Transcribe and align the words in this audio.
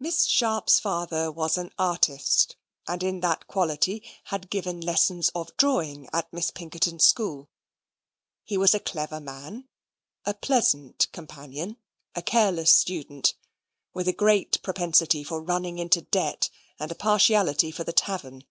Miss 0.00 0.24
Sharp's 0.26 0.80
father 0.80 1.30
was 1.30 1.56
an 1.56 1.70
artist, 1.78 2.56
and 2.88 3.04
in 3.04 3.20
that 3.20 3.46
quality 3.46 4.02
had 4.24 4.50
given 4.50 4.80
lessons 4.80 5.28
of 5.32 5.56
drawing 5.56 6.08
at 6.12 6.32
Miss 6.32 6.50
Pinkerton's 6.50 7.04
school. 7.04 7.48
He 8.42 8.58
was 8.58 8.74
a 8.74 8.80
clever 8.80 9.20
man; 9.20 9.68
a 10.26 10.34
pleasant 10.34 11.06
companion; 11.12 11.76
a 12.16 12.20
careless 12.22 12.74
student; 12.74 13.34
with 13.92 14.08
a 14.08 14.12
great 14.12 14.60
propensity 14.62 15.22
for 15.22 15.40
running 15.40 15.78
into 15.78 16.00
debt, 16.02 16.50
and 16.80 16.90
a 16.90 16.96
partiality 16.96 17.70
for 17.70 17.84
the 17.84 17.92
tavern. 17.92 18.42